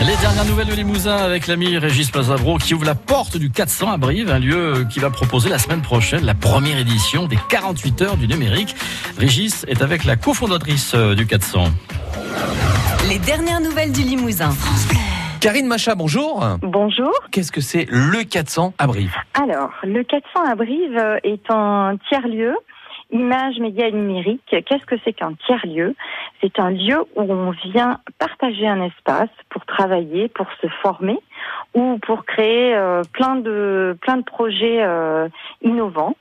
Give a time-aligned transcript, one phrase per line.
[0.00, 3.90] Les dernières nouvelles de Limousin avec l'ami Régis Plazabro qui ouvre la porte du 400
[3.90, 8.02] à Brive, un lieu qui va proposer la semaine prochaine la première édition des 48
[8.02, 8.76] heures du numérique.
[9.18, 11.64] Régis est avec la cofondatrice euh, du 400.
[13.08, 14.50] Les dernières nouvelles du Limousin.
[15.40, 16.46] Karine Macha, bonjour.
[16.62, 17.12] Bonjour.
[17.32, 19.14] Qu'est-ce que c'est le 400 à Brive?
[19.34, 22.54] Alors, le 400 à Brive est un tiers-lieu
[23.10, 25.94] Image, médias et numérique, qu'est-ce que c'est qu'un tiers-lieu?
[26.40, 31.18] C'est un lieu où on vient partager un espace pour travailler, pour se former
[31.74, 35.28] ou pour créer euh, plein de plein de projets euh,
[35.62, 36.16] innovants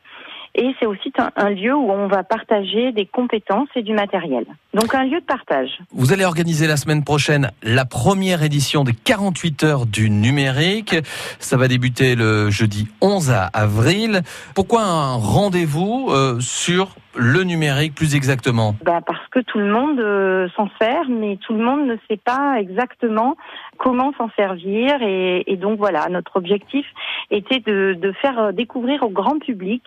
[0.58, 4.46] et c'est aussi un, lieu où on va partager des compétences et du matériel.
[4.74, 5.70] Donc un lieu de partage.
[5.92, 10.96] Vous allez organiser la semaine prochaine la première édition des 48 heures du numérique.
[11.40, 14.22] Ça va débuter le jeudi 11 avril.
[14.56, 18.76] Pourquoi un rendez-vous euh, sur le numérique plus exactement?
[18.84, 22.18] Bah Parce que tout le monde euh, s'en sert, mais tout le monde ne sait
[22.18, 23.36] pas exactement
[23.78, 25.02] comment s'en servir.
[25.02, 26.86] Et, et, donc voilà, notre objectif
[27.32, 29.84] était de, de faire découvrir au grand public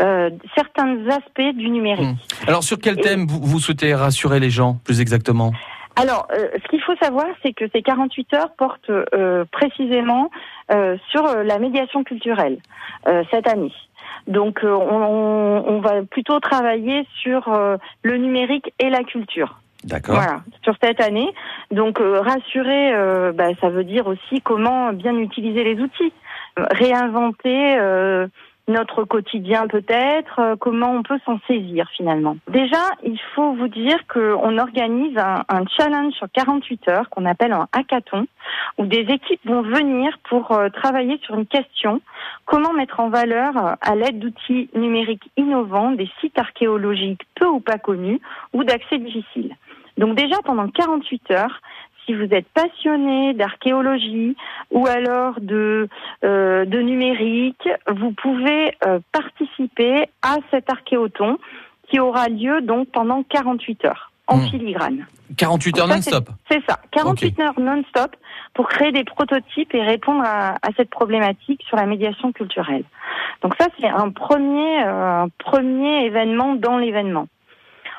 [0.00, 0.13] euh,
[0.54, 2.06] certains aspects du numérique.
[2.06, 2.48] Hmm.
[2.48, 5.52] Alors sur quel thème vous, vous, souhaitez rassurer les gens plus exactement?
[5.96, 10.28] Alors, euh, ce qu'il faut savoir, c'est que ces 48 heures portent euh, précisément
[10.72, 12.58] euh, sur la médiation culturelle
[13.30, 13.70] cette année.
[14.26, 19.60] Donc euh, on, on, va plutôt travailler sur euh, le numérique et la culture.
[19.84, 20.14] D'accord.
[20.14, 21.28] Voilà, sur cette année.
[21.70, 22.92] Donc euh, rassurer,
[23.34, 26.12] bah, ça veut dire aussi comment bien utiliser les outils,
[26.56, 27.76] réinventer
[28.66, 32.36] notre quotidien peut-être, euh, comment on peut s'en saisir finalement.
[32.48, 35.44] Déjà, il faut vous dire qu'on organise un,
[35.76, 38.26] challenge sur 48 heures qu'on appelle un hackathon,
[38.78, 42.00] où des équipes vont venir pour euh, travailler sur une question,
[42.46, 47.60] comment mettre en valeur, euh, à l'aide d'outils numériques innovants, des sites archéologiques peu ou
[47.60, 48.20] pas connus
[48.52, 49.54] ou d'accès difficile.
[49.98, 51.60] Donc déjà, pendant 48 heures,
[52.04, 54.36] si vous êtes passionné d'archéologie
[54.70, 55.88] ou alors de,
[56.24, 61.38] euh, de numérique, vous pouvez euh, participer à cet archéoton
[61.88, 64.48] qui aura lieu donc pendant 48 heures en hmm.
[64.48, 65.06] filigrane.
[65.36, 68.16] 48 heures non-stop C'est ça, 48 heures non-stop
[68.54, 72.84] pour créer des prototypes et répondre à, à, cette problématique sur la médiation culturelle.
[73.42, 77.26] Donc ça, c'est un premier, euh, un premier événement dans l'événement.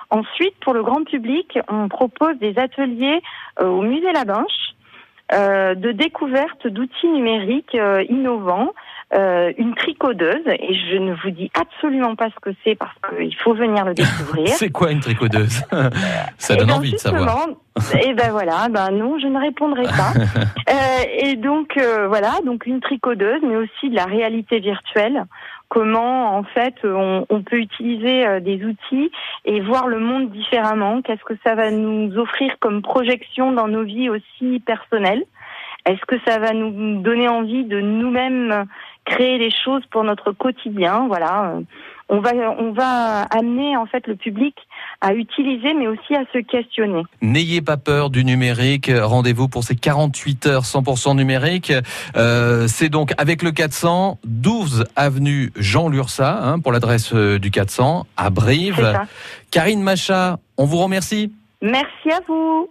[0.10, 3.22] Ensuite, pour le grand public, on propose des ateliers
[3.62, 4.24] euh, au musée La
[5.34, 8.74] euh, de découverte d'outils numériques euh, innovants,
[9.58, 13.54] une tricodeuse, et je ne vous dis absolument pas ce que c'est parce qu'il faut
[13.54, 14.48] venir le découvrir.
[14.50, 15.64] c'est quoi une tricodeuse?
[16.38, 17.48] Ça donne envie de savoir.
[18.02, 20.12] Et ben voilà, ben non, je ne répondrai pas.
[21.18, 25.24] et donc voilà, donc une tricodeuse, mais aussi de la réalité virtuelle
[25.70, 29.12] comment en fait on, peut utiliser euh, des outils
[29.46, 31.02] et voir le monde différemment.
[31.02, 35.24] Qu'est-ce que ça va nous offrir comme projection dans nos vies aussi personnelles?
[35.86, 38.66] Est-ce que ça va nous donner envie de nous-mêmes
[39.06, 41.08] créer des choses pour notre quotidien?
[41.08, 41.60] Voilà
[42.10, 44.56] on va, on va amener en fait le public
[45.02, 47.04] à utiliser, mais aussi à se questionner.
[47.22, 48.92] N'ayez pas peur du numérique.
[48.94, 51.74] Rendez-vous pour ces 48 heures 100% numérique.
[52.16, 57.52] Euh, c'est donc avec le 400, 12 avenue Jean Lursa, hein, pour l'adresse euh, du
[57.52, 59.00] 400 à Brive.
[59.52, 61.32] Karine Macha, on vous remercie.
[61.62, 62.70] Merci à vous.